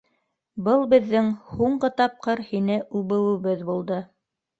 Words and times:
Был 0.67 0.85
беҙҙең 0.93 1.27
һуңғы 1.49 1.91
тапҡыр 2.01 2.41
һине 2.47 2.79
үбеүебеҙ 3.01 3.63
булды. 3.69 4.01